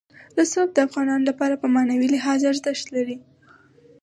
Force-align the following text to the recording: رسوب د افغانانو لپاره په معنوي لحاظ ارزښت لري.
رسوب 0.37 0.69
د 0.73 0.77
افغانانو 0.87 1.23
لپاره 1.29 1.55
په 1.61 1.67
معنوي 1.75 2.07
لحاظ 2.15 2.39
ارزښت 2.51 2.85
لري. 2.95 3.17